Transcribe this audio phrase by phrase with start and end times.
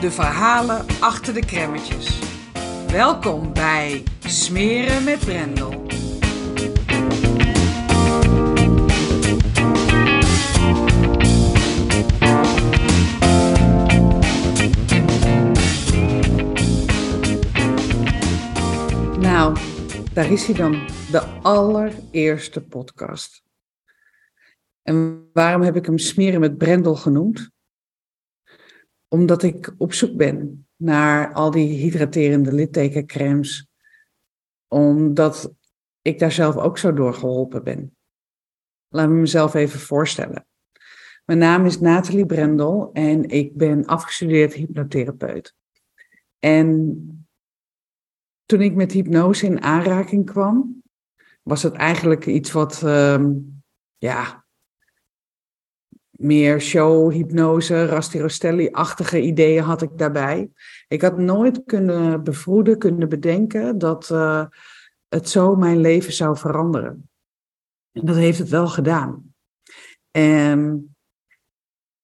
[0.00, 2.20] de verhalen achter de kremmetjes.
[2.90, 5.70] Welkom bij Smeren met Brendel.
[19.20, 19.56] Nou,
[20.12, 20.72] daar is hij dan,
[21.10, 23.42] de allereerste podcast.
[24.82, 27.54] En waarom heb ik hem Smeren met Brendel genoemd?
[29.16, 33.68] Omdat ik op zoek ben naar al die hydraterende littekencremes.
[34.68, 35.54] Omdat
[36.02, 37.96] ik daar zelf ook zo door geholpen ben.
[38.88, 40.46] Laat me mezelf even voorstellen.
[41.24, 45.54] Mijn naam is Nathalie Brendel en ik ben afgestudeerd hypnotherapeut.
[46.38, 47.26] En
[48.46, 50.82] toen ik met hypnose in aanraking kwam,
[51.42, 53.24] was het eigenlijk iets wat, uh,
[53.96, 54.45] ja,
[56.18, 60.50] meer show, hypnose, Rasti Rostelli-achtige ideeën had ik daarbij.
[60.88, 64.46] Ik had nooit kunnen bevroeden, kunnen bedenken dat uh,
[65.08, 67.08] het zo mijn leven zou veranderen.
[67.92, 69.34] En dat heeft het wel gedaan.
[70.10, 70.94] En,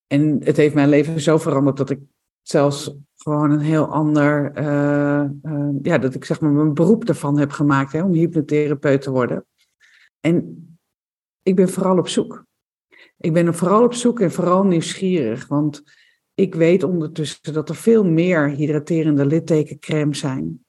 [0.07, 2.01] en het heeft mijn leven zo veranderd dat ik
[2.43, 7.39] zelfs gewoon een heel ander, uh, uh, ja, dat ik zeg maar mijn beroep ervan
[7.39, 9.47] heb gemaakt hè, om hypnotherapeut te worden.
[10.21, 10.67] En
[11.43, 12.45] ik ben vooral op zoek.
[13.23, 15.83] Ik ben er vooral op zoek en vooral nieuwsgierig, want
[16.35, 20.65] ik weet ondertussen dat er veel meer hydraterende littekencremes zijn.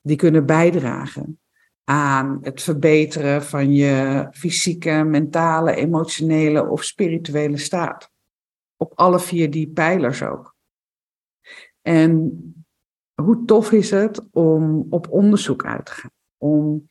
[0.00, 1.40] Die kunnen bijdragen
[1.84, 8.10] aan het verbeteren van je fysieke, mentale, emotionele of spirituele staat.
[8.76, 10.54] Op alle vier die pijlers ook.
[11.82, 12.64] En
[13.14, 16.12] hoe tof is het om op onderzoek uit te gaan?
[16.36, 16.86] Om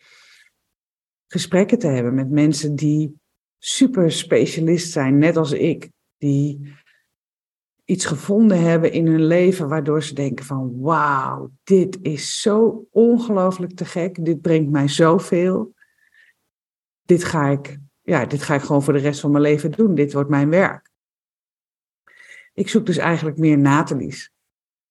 [1.27, 3.18] gesprekken te hebben met mensen die
[3.59, 6.77] super specialist zijn, net als ik, die
[7.85, 13.75] iets gevonden hebben in hun leven waardoor ze denken van wauw, dit is zo ongelooflijk
[13.75, 15.73] te gek, dit brengt mij zoveel.
[17.01, 19.95] Dit ga ik, ja, dit ga ik gewoon voor de rest van mijn leven doen.
[19.95, 20.89] Dit wordt mijn werk.
[22.53, 24.31] Ik zoek dus eigenlijk meer Natalie's.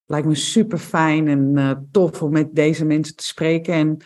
[0.05, 3.97] Lijkt me super fijn en uh, tof om met deze mensen te spreken en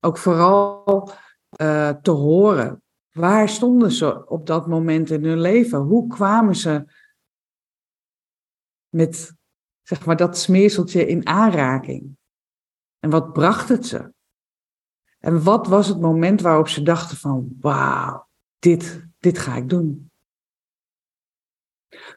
[0.00, 1.10] ook vooral
[1.60, 2.82] uh, te horen
[3.16, 5.78] Waar stonden ze op dat moment in hun leven?
[5.78, 6.84] Hoe kwamen ze
[8.88, 9.34] met
[9.82, 12.16] zeg maar, dat smeerseltje in aanraking?
[12.98, 14.12] En wat bracht het ze?
[15.18, 18.28] En wat was het moment waarop ze dachten van, wauw,
[18.58, 20.10] dit, dit ga ik doen?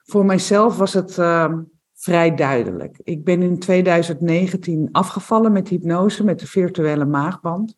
[0.03, 1.57] Voor mijzelf was het uh,
[1.93, 2.99] vrij duidelijk.
[3.03, 7.77] Ik ben in 2019 afgevallen met hypnose, met de virtuele maagband.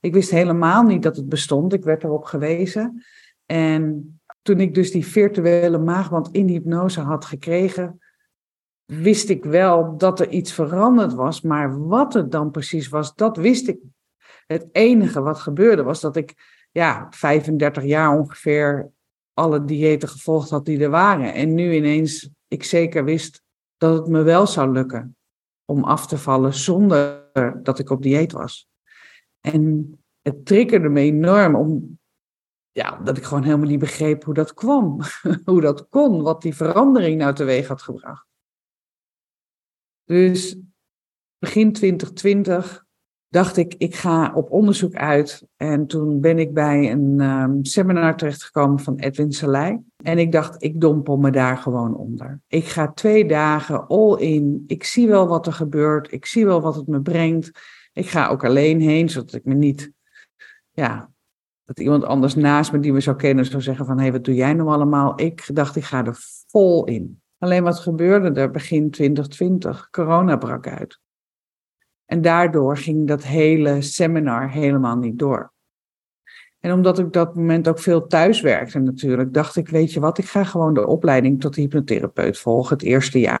[0.00, 1.72] Ik wist helemaal niet dat het bestond.
[1.72, 3.04] Ik werd erop gewezen.
[3.46, 8.00] En toen ik dus die virtuele maagband in hypnose had gekregen,
[8.84, 11.40] wist ik wel dat er iets veranderd was.
[11.40, 13.78] Maar wat het dan precies was, dat wist ik.
[14.46, 16.34] Het enige wat gebeurde was dat ik
[16.72, 18.90] ja, 35 jaar ongeveer
[19.34, 21.34] alle diëten gevolgd had die er waren.
[21.34, 23.42] En nu ineens ik zeker wist
[23.76, 25.16] dat het me wel zou lukken
[25.64, 27.30] om af te vallen zonder
[27.62, 28.67] dat ik op dieet was.
[29.52, 29.92] En
[30.22, 31.98] het triggerde me enorm om,
[32.70, 35.00] ja, dat ik gewoon helemaal niet begreep hoe dat kwam.
[35.44, 38.26] hoe dat kon, wat die verandering nou teweeg had gebracht.
[40.04, 40.56] Dus
[41.38, 42.86] begin 2020
[43.28, 45.46] dacht ik, ik ga op onderzoek uit.
[45.56, 49.78] En toen ben ik bij een um, seminar terechtgekomen van Edwin Salai.
[49.96, 52.40] En ik dacht, ik dompel me daar gewoon onder.
[52.46, 54.64] Ik ga twee dagen all in.
[54.66, 56.12] Ik zie wel wat er gebeurt.
[56.12, 57.50] Ik zie wel wat het me brengt.
[57.98, 59.92] Ik ga ook alleen heen, zodat ik me niet,
[60.70, 61.10] ja,
[61.64, 64.24] dat iemand anders naast me die me zou kennen zou zeggen van, hé, hey, wat
[64.24, 65.20] doe jij nou allemaal?
[65.20, 66.16] Ik dacht, ik ga er
[66.46, 67.22] vol in.
[67.38, 69.90] Alleen wat gebeurde er begin 2020?
[69.90, 71.00] Corona brak uit.
[72.04, 75.52] En daardoor ging dat hele seminar helemaal niet door.
[76.58, 80.00] En omdat ik op dat moment ook veel thuis werkte natuurlijk, dacht ik, weet je
[80.00, 83.40] wat, ik ga gewoon de opleiding tot hypnotherapeut volgen het eerste jaar.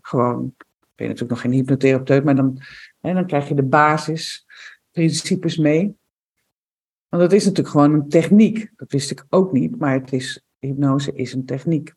[0.00, 2.60] Gewoon, ik ben natuurlijk nog geen hypnotherapeut, maar dan,
[3.04, 5.96] hè, dan krijg je de basisprincipes mee.
[7.08, 8.72] Want dat is natuurlijk gewoon een techniek.
[8.76, 11.94] Dat wist ik ook niet, maar het is, hypnose is een techniek.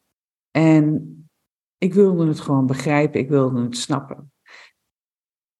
[0.51, 1.15] En
[1.77, 4.31] ik wilde het gewoon begrijpen, ik wilde het snappen.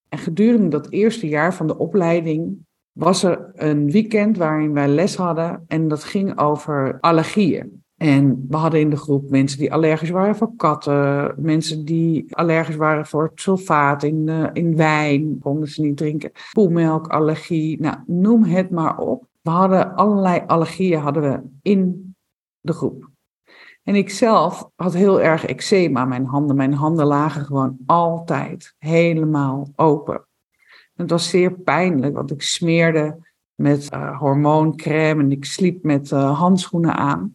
[0.08, 5.16] En gedurende dat eerste jaar van de opleiding was er een weekend waarin wij les
[5.16, 7.84] hadden en dat ging over allergieën.
[7.98, 12.76] En we hadden in de groep mensen die allergisch waren voor katten, mensen die allergisch
[12.76, 18.70] waren voor sulfaat in, uh, in wijn, konden ze niet drinken, poelmelkallergie, nou noem het
[18.70, 19.26] maar op.
[19.40, 22.14] We hadden allerlei allergieën hadden we in
[22.60, 23.08] de groep.
[23.82, 26.56] En ik zelf had heel erg eczeem aan mijn handen.
[26.56, 30.26] Mijn handen lagen gewoon altijd helemaal open.
[30.94, 33.18] Het was zeer pijnlijk, want ik smeerde
[33.54, 37.32] met uh, hormooncrème en ik sliep met uh, handschoenen aan.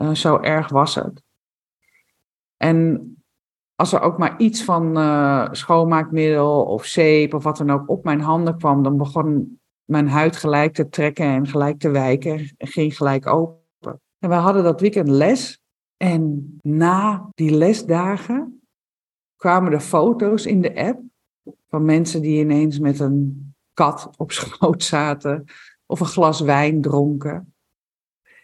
[0.00, 1.22] Uh, zo erg was het.
[2.56, 3.14] En
[3.74, 4.96] als er ook maar iets van
[5.56, 10.36] schoonmaakmiddel of zeep of wat dan ook op mijn handen kwam, dan begon mijn huid
[10.36, 14.00] gelijk te trekken en gelijk te wijken en ging gelijk open.
[14.18, 15.60] En we hadden dat weekend les.
[15.96, 18.62] En na die lesdagen
[19.36, 21.00] kwamen er foto's in de app
[21.68, 25.44] van mensen die ineens met een kat op schoot zaten
[25.86, 27.54] of een glas wijn dronken.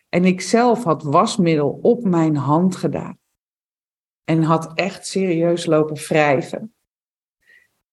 [0.08, 3.18] En ik zelf had wasmiddel op mijn hand gedaan.
[4.24, 6.74] En had echt serieus lopen wrijven.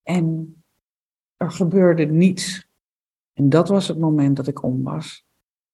[0.03, 0.55] En
[1.37, 2.67] er gebeurde niets.
[3.33, 5.25] En dat was het moment dat ik om was.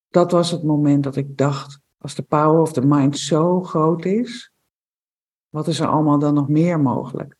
[0.09, 4.05] Dat was het moment dat ik dacht, als de power of the mind zo groot
[4.05, 4.51] is,
[5.49, 7.35] wat is er allemaal dan nog meer mogelijk?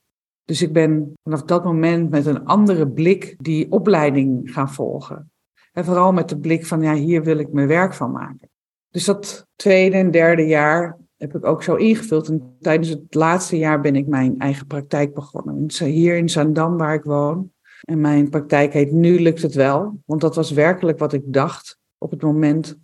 [0.46, 5.32] Dus ik ben vanaf dat moment met een andere blik die opleiding gaan volgen.
[5.72, 8.50] En vooral met de blik van, ja, hier wil ik mijn werk van maken.
[8.92, 12.30] Dus dat tweede en derde jaar heb ik ook zo ingevuld.
[12.30, 15.66] En tijdens het laatste jaar ben ik mijn eigen praktijk begonnen.
[15.84, 17.52] Hier in Zandam, waar ik woon.
[17.82, 20.02] En mijn praktijk heet Nu lukt het wel.
[20.06, 22.78] Want dat was werkelijk wat ik dacht op het moment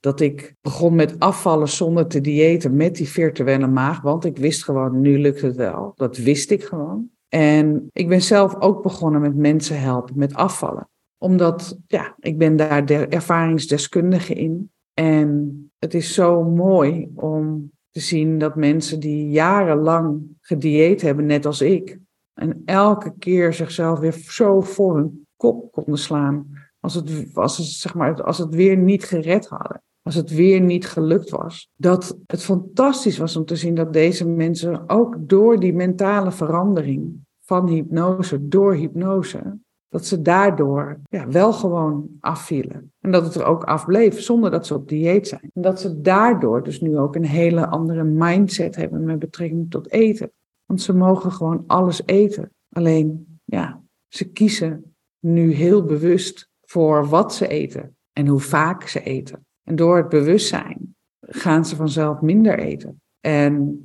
[0.00, 4.00] dat ik begon met afvallen zonder te diëten met die virtuele maag.
[4.00, 5.92] Want ik wist gewoon, nu lukt het wel.
[5.96, 7.10] Dat wist ik gewoon.
[7.28, 10.88] En ik ben zelf ook begonnen met mensen helpen met afvallen.
[11.18, 14.71] Omdat, ja, ik ben daar de ervaringsdeskundige in.
[14.94, 21.46] En het is zo mooi om te zien dat mensen die jarenlang gedieet hebben, net
[21.46, 21.98] als ik,
[22.34, 26.50] en elke keer zichzelf weer zo voor hun kop konden slaan.
[26.80, 30.60] Als het, als, het, zeg maar, als het weer niet gered hadden als het weer
[30.60, 31.70] niet gelukt was.
[31.76, 37.14] Dat het fantastisch was om te zien dat deze mensen ook door die mentale verandering
[37.40, 39.58] van hypnose, door hypnose,
[39.92, 42.92] dat ze daardoor ja, wel gewoon afvielen.
[43.00, 45.50] En dat het er ook afbleef zonder dat ze op dieet zijn.
[45.54, 49.90] En dat ze daardoor dus nu ook een hele andere mindset hebben met betrekking tot
[49.90, 50.32] eten.
[50.66, 52.50] Want ze mogen gewoon alles eten.
[52.68, 59.02] Alleen, ja, ze kiezen nu heel bewust voor wat ze eten en hoe vaak ze
[59.02, 59.46] eten.
[59.62, 63.00] En door het bewustzijn gaan ze vanzelf minder eten.
[63.20, 63.82] En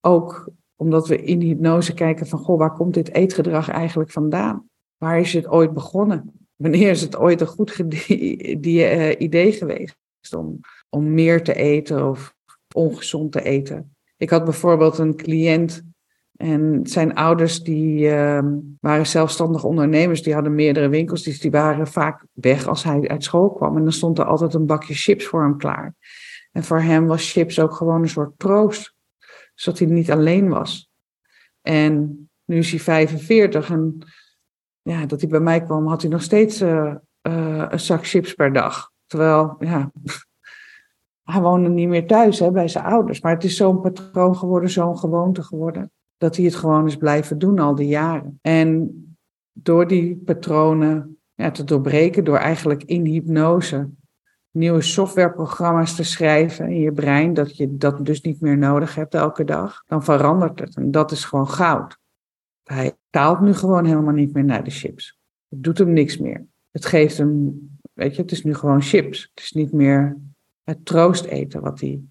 [0.00, 4.68] ook omdat we in hypnose kijken van, goh, waar komt dit eetgedrag eigenlijk vandaan?
[4.98, 6.48] Waar is het ooit begonnen?
[6.56, 9.96] Wanneer is het ooit een goed uh, idee geweest
[10.36, 12.34] om, om meer te eten of
[12.74, 13.96] ongezond te eten?
[14.16, 15.82] Ik had bijvoorbeeld een cliënt
[16.36, 18.44] en zijn ouders die uh,
[18.80, 23.24] waren zelfstandig ondernemers, die hadden meerdere winkels, dus die waren vaak weg als hij uit
[23.24, 23.76] school kwam.
[23.76, 25.94] En dan stond er altijd een bakje chips voor hem klaar.
[26.52, 28.94] En voor hem was chips ook gewoon een soort troost,
[29.54, 30.90] zodat hij niet alleen was.
[31.62, 33.98] En nu is hij 45 en
[34.86, 38.34] ja, dat hij bij mij kwam, had hij nog steeds uh, uh, een zak chips
[38.34, 38.90] per dag.
[39.06, 39.90] Terwijl, ja,
[41.30, 43.20] hij woonde niet meer thuis hè, bij zijn ouders.
[43.20, 47.38] Maar het is zo'n patroon geworden, zo'n gewoonte geworden dat hij het gewoon is blijven
[47.38, 48.38] doen al die jaren.
[48.42, 48.90] En
[49.52, 53.90] door die patronen ja, te doorbreken, door eigenlijk in hypnose
[54.50, 59.14] nieuwe softwareprogramma's te schrijven in je brein, dat je dat dus niet meer nodig hebt
[59.14, 60.76] elke dag, dan verandert het.
[60.76, 61.98] En dat is gewoon goud.
[62.66, 65.18] Hij taalt nu gewoon helemaal niet meer naar de chips.
[65.48, 66.46] Het doet hem niks meer.
[66.70, 67.60] Het geeft hem,
[67.92, 69.30] weet je, het is nu gewoon chips.
[69.34, 70.18] Het is niet meer
[70.62, 72.02] het troost eten wat hij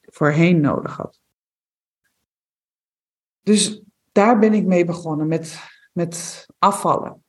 [0.00, 1.20] voorheen nodig had.
[3.40, 5.58] Dus daar ben ik mee begonnen met,
[5.92, 7.24] met afvallen.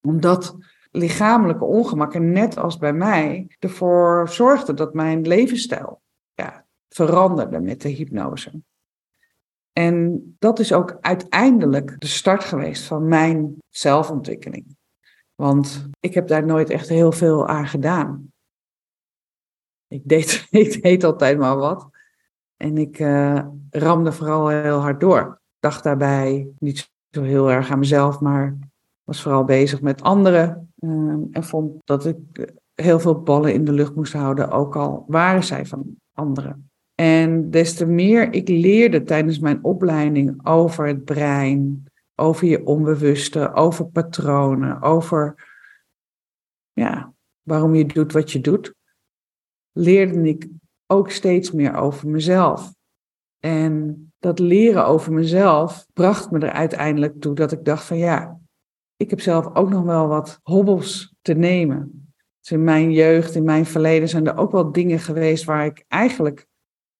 [0.00, 0.56] Omdat
[0.90, 6.02] lichamelijke ongemakken, net als bij mij, ervoor zorgde dat mijn levensstijl
[6.34, 8.62] ja, veranderde met de hypnose.
[9.74, 14.76] En dat is ook uiteindelijk de start geweest van mijn zelfontwikkeling.
[15.34, 18.32] Want ik heb daar nooit echt heel veel aan gedaan.
[19.88, 21.88] Ik deed, ik deed altijd maar wat.
[22.56, 25.40] En ik uh, ramde vooral heel hard door.
[25.58, 28.58] Dacht daarbij niet zo heel erg aan mezelf, maar
[29.04, 30.72] was vooral bezig met anderen.
[30.78, 32.18] Uh, en vond dat ik
[32.74, 36.70] heel veel ballen in de lucht moest houden, ook al waren zij van anderen.
[36.94, 41.84] En des te meer ik leerde tijdens mijn opleiding over het brein,
[42.14, 45.48] over je onbewuste, over patronen, over
[46.72, 48.74] ja, waarom je doet wat je doet,
[49.72, 50.48] leerde ik
[50.86, 52.74] ook steeds meer over mezelf.
[53.38, 58.40] En dat leren over mezelf bracht me er uiteindelijk toe dat ik dacht van ja,
[58.96, 62.12] ik heb zelf ook nog wel wat hobbels te nemen.
[62.40, 65.84] Dus in mijn jeugd, in mijn verleden zijn er ook wel dingen geweest waar ik
[65.88, 66.46] eigenlijk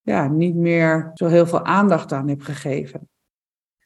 [0.04, 3.08] ja, niet meer zo heel veel aandacht aan heb gegeven.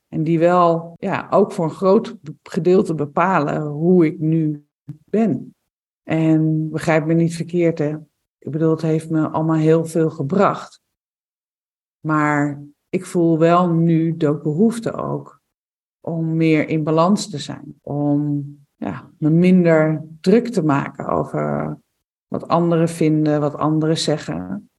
[0.08, 5.54] En die wel ja, ook voor een groot gedeelte bepalen hoe ik nu ben.
[6.02, 7.96] En begrijp me niet verkeerd, hè.
[8.38, 10.80] Ik bedoel, het heeft me allemaal heel veel gebracht.
[12.00, 15.40] Maar ik voel wel nu de behoefte ook
[16.00, 17.78] om meer in balans te zijn.
[17.80, 18.44] Om
[18.76, 21.78] ja, me minder druk te maken over
[22.26, 24.70] wat anderen vinden, wat anderen zeggen.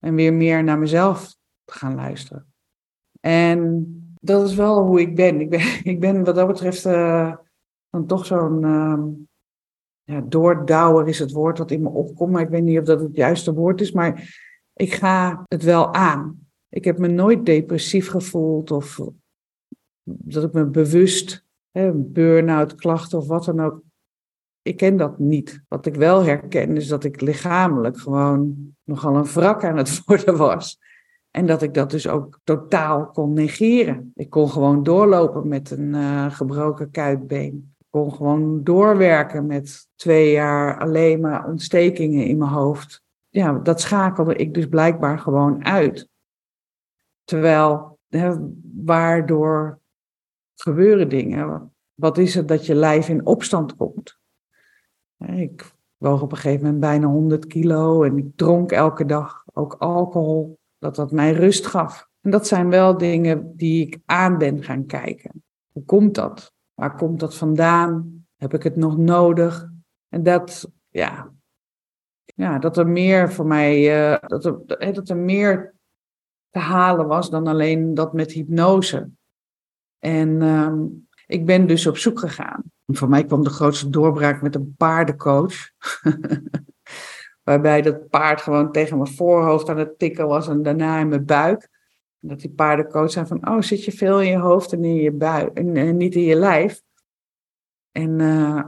[0.00, 2.46] En weer meer naar mezelf te gaan luisteren.
[3.20, 3.86] En
[4.20, 5.40] dat is wel hoe ik ben.
[5.40, 5.60] Ik ben,
[5.92, 7.34] ik ben wat dat betreft uh,
[7.90, 8.98] dan toch zo'n uh,
[10.02, 12.32] ja, doordouwer is het woord wat in me opkomt.
[12.32, 13.92] Maar ik weet niet of dat het juiste woord is.
[13.92, 14.34] Maar
[14.74, 16.48] ik ga het wel aan.
[16.68, 19.00] Ik heb me nooit depressief gevoeld of
[20.02, 21.44] dat ik me bewust,
[21.94, 23.82] burn-out, klachten of wat dan ook,
[24.62, 25.62] ik ken dat niet.
[25.68, 30.36] Wat ik wel herken is dat ik lichamelijk gewoon nogal een wrak aan het worden
[30.36, 30.78] was.
[31.30, 34.12] En dat ik dat dus ook totaal kon negeren.
[34.14, 37.74] Ik kon gewoon doorlopen met een uh, gebroken kuitbeen.
[37.78, 43.02] Ik kon gewoon doorwerken met twee jaar alleen maar ontstekingen in mijn hoofd.
[43.28, 46.08] Ja, dat schakelde ik dus blijkbaar gewoon uit.
[47.24, 47.98] Terwijl,
[48.84, 49.80] waardoor
[50.54, 51.74] gebeuren dingen?
[51.94, 54.19] Wat is het dat je lijf in opstand komt?
[55.26, 59.74] Ik woog op een gegeven moment bijna 100 kilo en ik dronk elke dag ook
[59.74, 62.08] alcohol, dat dat mij rust gaf.
[62.20, 65.44] En dat zijn wel dingen die ik aan ben gaan kijken.
[65.72, 66.54] Hoe komt dat?
[66.74, 68.24] Waar komt dat vandaan?
[68.36, 69.68] Heb ik het nog nodig?
[70.08, 71.32] En dat, ja,
[72.24, 75.74] ja dat er meer voor mij, uh, dat, er, dat er meer
[76.50, 79.10] te halen was dan alleen dat met hypnose.
[79.98, 80.74] En uh,
[81.26, 82.62] ik ben dus op zoek gegaan
[82.96, 85.54] voor mij kwam de grootste doorbraak met een paardencoach.
[87.44, 91.24] Waarbij dat paard gewoon tegen mijn voorhoofd aan het tikken was en daarna in mijn
[91.24, 91.68] buik.
[92.18, 95.50] Dat die paardencoach zei van, oh, zit je veel in je hoofd en in je
[95.54, 96.82] en, niet in je lijf?
[97.90, 98.62] En uh,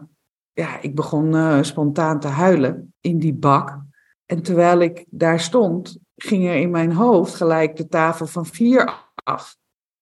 [0.53, 3.81] ja, ik begon uh, spontaan te huilen in die bak.
[4.27, 9.13] En terwijl ik daar stond, ging er in mijn hoofd gelijk de tafel van vier
[9.15, 9.57] af.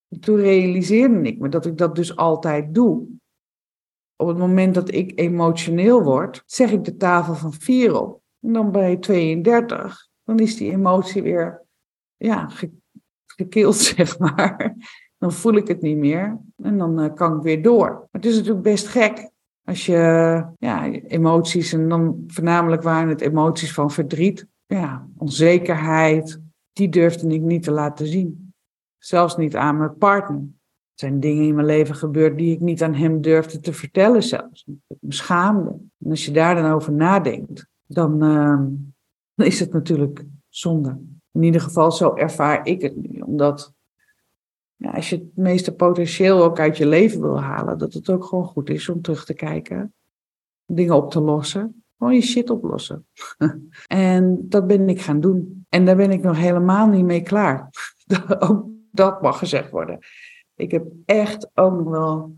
[0.08, 3.19] En toen realiseerde ik me dat ik dat dus altijd doe
[4.20, 8.22] op het moment dat ik emotioneel word, zeg ik de tafel van 4 op.
[8.40, 11.62] En dan bij 32, dan is die emotie weer
[12.16, 12.48] ja,
[13.26, 14.74] gekild, zeg maar.
[15.18, 17.88] Dan voel ik het niet meer en dan uh, kan ik weer door.
[17.88, 19.30] Maar het is natuurlijk best gek
[19.64, 26.40] als je ja, emoties, en dan voornamelijk waren het emoties van verdriet, ja, onzekerheid,
[26.72, 28.54] die durfde ik niet te laten zien.
[28.98, 30.42] Zelfs niet aan mijn partner
[31.00, 34.64] zijn dingen in mijn leven gebeurd die ik niet aan hem durfde te vertellen zelfs.
[34.66, 35.70] Ik me schaamde.
[35.98, 38.58] En als je daar dan over nadenkt, dan, uh,
[39.34, 40.98] dan is het natuurlijk zonde.
[41.32, 43.20] In ieder geval, zo ervaar ik het nu.
[43.20, 43.74] Omdat
[44.76, 48.24] ja, als je het meeste potentieel ook uit je leven wil halen, dat het ook
[48.24, 49.94] gewoon goed is om terug te kijken,
[50.66, 51.84] dingen op te lossen.
[51.98, 53.06] Gewoon je shit oplossen.
[53.86, 55.66] en dat ben ik gaan doen.
[55.68, 57.68] En daar ben ik nog helemaal niet mee klaar.
[58.48, 59.98] ook dat mag gezegd worden.
[60.60, 62.34] Ik heb echt ook nog wel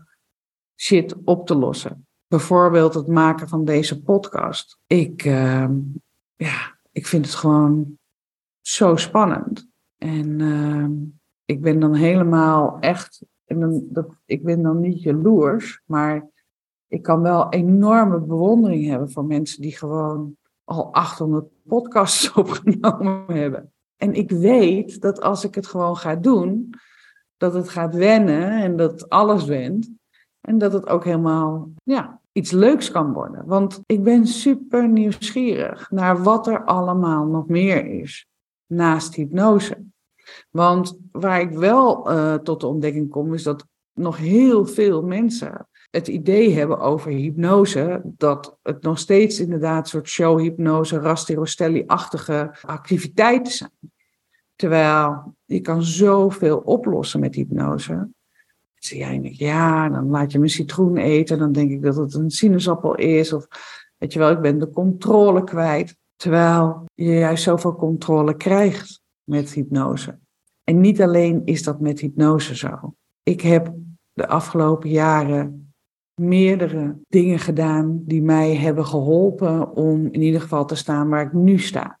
[0.75, 2.07] shit op te lossen.
[2.27, 4.77] Bijvoorbeeld het maken van deze podcast.
[4.87, 5.69] Ik, uh,
[6.35, 7.97] ja, ik vind het gewoon
[8.61, 9.67] zo spannend.
[9.97, 10.89] En uh,
[11.45, 13.25] ik ben dan helemaal echt,
[14.25, 16.29] ik ben dan niet jaloers, maar
[16.87, 23.73] ik kan wel enorme bewondering hebben voor mensen die gewoon al 800 podcasts opgenomen hebben.
[23.97, 26.75] En ik weet dat als ik het gewoon ga doen,
[27.43, 29.89] dat het gaat wennen en dat alles went.
[30.41, 33.45] En dat het ook helemaal ja, iets leuks kan worden.
[33.45, 38.27] Want ik ben super nieuwsgierig naar wat er allemaal nog meer is
[38.65, 39.83] naast hypnose.
[40.49, 45.67] Want waar ik wel uh, tot de ontdekking kom, is dat nog heel veel mensen
[45.89, 53.91] het idee hebben over hypnose, dat het nog steeds inderdaad soort showhypnose, Rastirostelli-achtige activiteiten zijn.
[54.55, 58.09] Terwijl je kan zoveel oplossen met hypnose.
[58.75, 62.31] Zie jij, ja, dan laat je me citroen eten, dan denk ik dat het een
[62.31, 63.33] sinaasappel is.
[63.33, 63.47] Of
[63.97, 65.95] weet je wel, ik ben de controle kwijt.
[66.15, 70.19] Terwijl je juist zoveel controle krijgt met hypnose.
[70.63, 72.95] En niet alleen is dat met hypnose zo.
[73.23, 73.73] Ik heb
[74.13, 75.73] de afgelopen jaren
[76.21, 81.33] meerdere dingen gedaan die mij hebben geholpen om in ieder geval te staan waar ik
[81.33, 81.99] nu sta.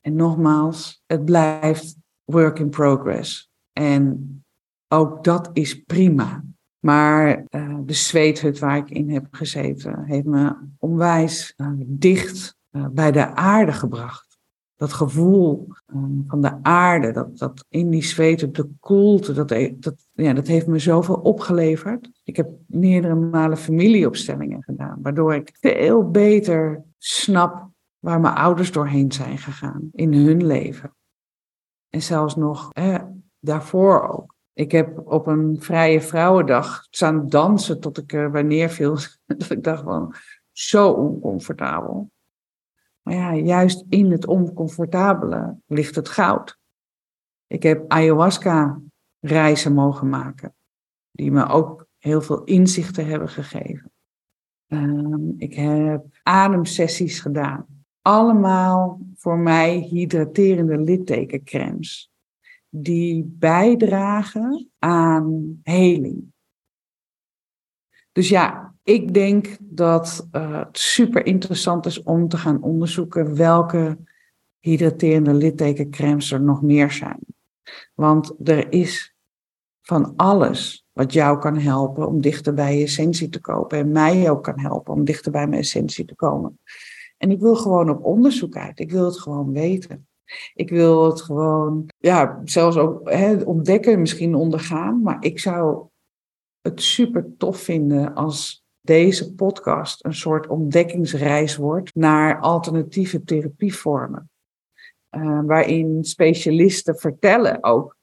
[0.00, 1.96] En nogmaals, het blijft
[2.30, 3.50] work in progress.
[3.72, 4.44] En
[4.88, 6.44] ook dat is prima.
[6.78, 12.86] Maar uh, de zweethut waar ik in heb gezeten, heeft me onwijs uh, dicht uh,
[12.90, 14.28] bij de aarde gebracht
[14.78, 15.68] dat gevoel
[16.26, 20.66] van de aarde, dat, dat in die zweet, de koelte, dat, dat, ja, dat heeft
[20.66, 22.10] me zoveel opgeleverd.
[22.24, 29.12] Ik heb meerdere malen familieopstellingen gedaan, waardoor ik veel beter snap waar mijn ouders doorheen
[29.12, 30.96] zijn gegaan in hun leven.
[31.90, 32.70] En zelfs nog
[33.38, 34.36] daarvoor ook.
[34.52, 38.96] Ik heb op een vrije vrouwendag staan dansen tot ik er bij neerviel.
[39.26, 40.14] dat ik dacht van,
[40.52, 42.10] zo oncomfortabel.
[43.02, 46.58] Maar ja, juist in het oncomfortabele ligt het goud.
[47.46, 50.54] Ik heb ayahuasca-reizen mogen maken,
[51.10, 53.92] die me ook heel veel inzichten hebben gegeven.
[54.66, 57.77] Um, ik heb ademsessies gedaan.
[58.08, 62.10] Allemaal voor mij hydraterende littekencremes.
[62.68, 66.32] Die bijdragen aan heling.
[68.12, 73.98] Dus ja, ik denk dat uh, het super interessant is om te gaan onderzoeken welke
[74.58, 77.20] hydraterende littekencremes er nog meer zijn.
[77.94, 79.14] Want er is
[79.80, 83.70] van alles wat jou kan helpen om dichter bij je essentie te komen.
[83.70, 86.58] En mij ook kan helpen om dichter bij mijn essentie te komen.
[87.18, 88.78] En ik wil gewoon op onderzoek uit.
[88.78, 90.08] Ik wil het gewoon weten.
[90.54, 95.02] Ik wil het gewoon, ja, zelfs ook hè, ontdekken, misschien ondergaan.
[95.02, 95.86] Maar ik zou
[96.60, 104.30] het super tof vinden als deze podcast een soort ontdekkingsreis wordt naar alternatieve therapievormen.
[105.10, 107.96] Uh, waarin specialisten vertellen ook,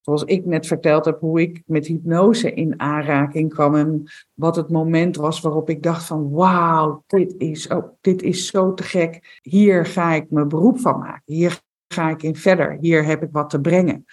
[0.00, 4.02] zoals ik net verteld heb, hoe ik met hypnose in aanraking kwam en
[4.34, 8.74] wat het moment was waarop ik dacht van wauw, dit is, oh, dit is zo
[8.74, 9.38] te gek.
[9.42, 11.22] Hier ga ik mijn beroep van maken.
[11.24, 12.78] Hier ga ik in verder.
[12.80, 14.04] Hier heb ik wat te brengen.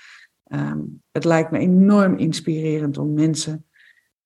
[0.52, 3.66] Um, het lijkt me enorm inspirerend om mensen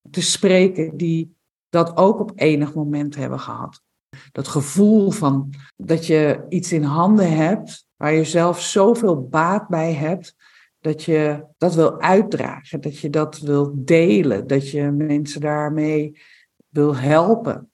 [0.10, 1.36] te spreken die
[1.70, 3.82] dat ook op enig moment hebben gehad.
[4.32, 9.94] Dat gevoel van dat je iets in handen hebt waar je zelf zoveel baat bij
[9.94, 10.36] hebt,
[10.82, 16.22] dat je dat wil uitdragen, dat je dat wil delen, dat je mensen daarmee
[16.68, 17.72] wil helpen.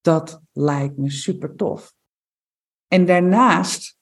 [0.00, 1.94] Dat lijkt me super tof.
[2.88, 3.98] En daarnaast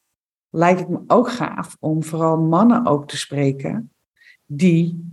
[0.51, 3.93] lijkt het me ook gaaf om vooral mannen ook te spreken
[4.47, 5.13] die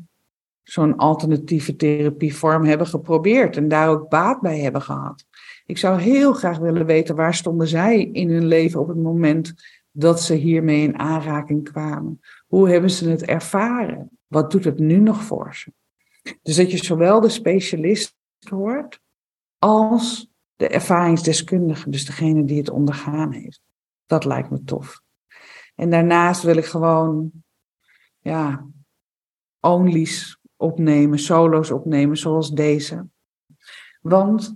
[0.63, 5.25] zo'n alternatieve therapievorm hebben geprobeerd en daar ook baat bij hebben gehad.
[5.65, 9.53] Ik zou heel graag willen weten waar stonden zij in hun leven op het moment
[9.91, 12.19] dat ze hiermee in aanraking kwamen.
[12.47, 14.19] Hoe hebben ze het ervaren?
[14.27, 15.73] Wat doet het nu nog voor ze?
[16.41, 18.15] Dus dat je zowel de specialist
[18.49, 18.99] hoort
[19.57, 23.61] als de ervaringsdeskundige, dus degene die het ondergaan heeft.
[24.05, 25.01] Dat lijkt me tof.
[25.75, 27.31] En daarnaast wil ik gewoon,
[28.19, 28.67] ja,
[29.59, 33.07] onlys opnemen, solo's opnemen zoals deze.
[34.01, 34.55] Want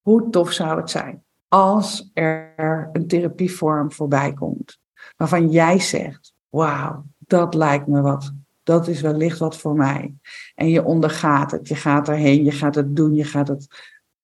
[0.00, 4.78] hoe tof zou het zijn als er een therapievorm voorbij komt
[5.16, 8.32] waarvan jij zegt, wauw, dat lijkt me wat.
[8.62, 10.14] Dat is wellicht wat voor mij.
[10.54, 13.66] En je ondergaat het, je gaat erheen, je gaat het doen, je gaat het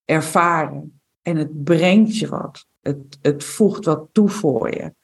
[0.05, 1.01] ervaren.
[1.23, 2.67] En het brengt je wat.
[2.81, 4.95] Het, het voegt wat toe voor je.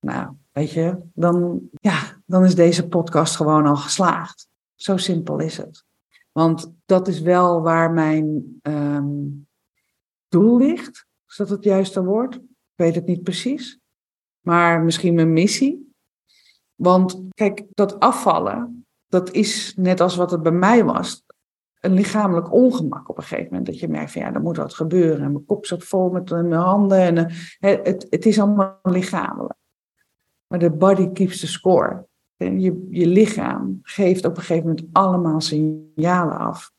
[0.00, 4.48] Nou, weet je, dan, ja, dan is deze podcast gewoon al geslaagd.
[4.74, 5.84] Zo simpel is het.
[6.32, 9.46] Want dat is wel waar mijn um,
[10.28, 11.06] doel ligt.
[11.28, 12.34] Is dat het juiste woord?
[12.34, 12.42] Ik
[12.74, 13.78] weet het niet precies.
[14.40, 15.94] Maar misschien mijn missie.
[16.74, 21.24] Want kijk, dat afvallen, dat is net als wat het bij mij was.
[21.80, 23.66] Een lichamelijk ongemak op een gegeven moment.
[23.66, 25.24] Dat je merkt van ja, er moet wat gebeuren.
[25.24, 26.98] En mijn kop zat vol met mijn handen.
[26.98, 29.58] En, uh, het, het is allemaal lichamelijk.
[30.46, 32.06] Maar de body keeps the score.
[32.36, 36.74] Je, je lichaam geeft op een gegeven moment allemaal signalen af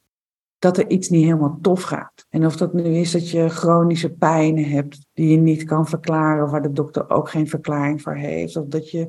[0.59, 2.25] dat er iets niet helemaal tof gaat.
[2.29, 6.49] En of dat nu is dat je chronische pijnen hebt die je niet kan verklaren,
[6.49, 8.55] waar de dokter ook geen verklaring voor heeft.
[8.55, 9.07] Of dat je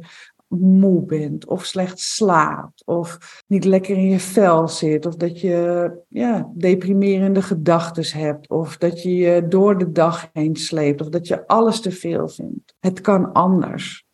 [0.49, 5.91] moe bent of slecht slaapt of niet lekker in je vel zit of dat je
[6.09, 11.27] ja, deprimerende gedachten hebt of dat je je door de dag heen sleept of dat
[11.27, 12.75] je alles te veel vindt.
[12.79, 14.07] Het kan anders.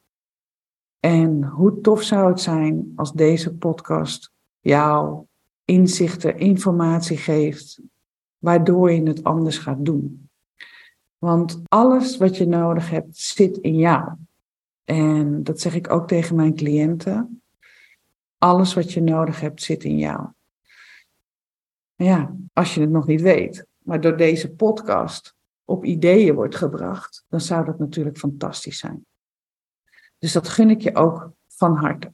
[1.01, 5.25] En hoe tof zou het zijn als deze podcast jou
[5.65, 7.81] inzichten, informatie geeft,
[8.39, 10.29] waardoor je het anders gaat doen.
[11.19, 14.13] Want alles wat je nodig hebt zit in jou.
[14.85, 17.43] En dat zeg ik ook tegen mijn cliënten.
[18.39, 20.29] Alles wat je nodig hebt zit in jou.
[21.95, 27.25] Ja, als je het nog niet weet, maar door deze podcast op ideeën wordt gebracht,
[27.29, 29.07] dan zou dat natuurlijk fantastisch zijn.
[30.19, 32.13] Dus dat gun ik je ook van harte.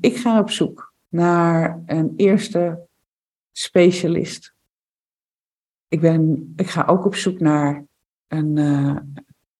[0.00, 2.86] Ik ga op zoek naar een eerste
[3.52, 4.54] specialist.
[5.88, 7.84] Ik, ben, ik ga ook op zoek naar
[8.28, 8.96] een, uh,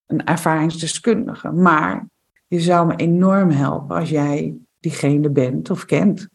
[0.05, 1.51] een ervaringsdeskundige.
[1.51, 2.07] Maar
[2.47, 6.27] je zou me enorm helpen als jij diegene bent of kent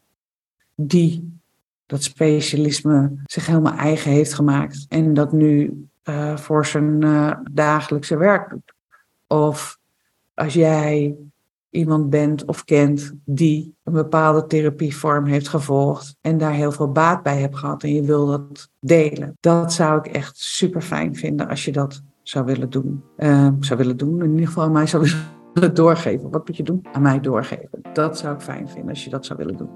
[0.75, 1.39] die
[1.87, 8.17] dat specialisme zich helemaal eigen heeft gemaakt en dat nu uh, voor zijn uh, dagelijkse
[8.17, 8.75] werk doet.
[9.27, 9.79] Of
[10.35, 11.17] als jij
[11.75, 17.23] iemand bent of kent die een bepaalde therapievorm heeft gevolgd en daar heel veel baat
[17.23, 19.37] bij hebt gehad en je wil dat delen.
[19.41, 23.03] Dat zou ik echt super fijn vinden als je dat zou willen doen.
[23.17, 25.11] Uh, zou willen doen, in ieder geval mij zou
[25.55, 26.31] willen doorgeven.
[26.31, 26.87] Wat moet je doen?
[26.93, 27.81] Aan mij doorgeven.
[27.93, 29.71] Dat zou ik fijn vinden als je dat zou willen doen.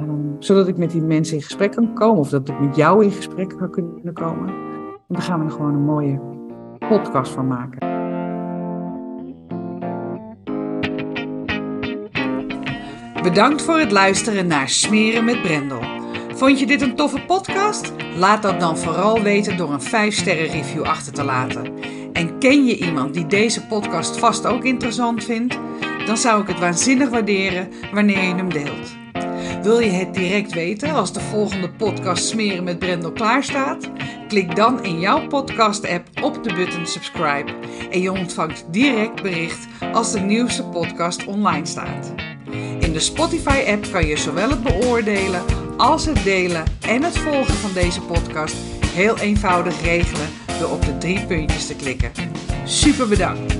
[0.00, 3.04] Um, zodat ik met die mensen in gesprek kan komen of dat ik met jou
[3.04, 4.48] in gesprek kan kunnen komen.
[4.48, 6.20] En dan gaan we er gewoon een mooie
[6.88, 7.93] podcast van maken.
[13.24, 15.80] Bedankt voor het luisteren naar Smeren met Brendel.
[16.34, 17.92] Vond je dit een toffe podcast?
[18.16, 21.72] Laat dat dan vooral weten door een 5-sterren review achter te laten.
[22.12, 25.58] En ken je iemand die deze podcast vast ook interessant vindt?
[26.06, 28.96] Dan zou ik het waanzinnig waarderen wanneer je hem deelt.
[29.62, 33.90] Wil je het direct weten als de volgende podcast Smeren met Brendel klaar staat?
[34.28, 37.52] Klik dan in jouw podcast-app op de button subscribe
[37.90, 42.23] en je ontvangt direct bericht als de nieuwste podcast online staat.
[42.94, 45.42] De Spotify-app kan je zowel het beoordelen
[45.76, 50.28] als het delen en het volgen van deze podcast heel eenvoudig regelen
[50.60, 52.12] door op de drie puntjes te klikken.
[52.64, 53.53] Super bedankt!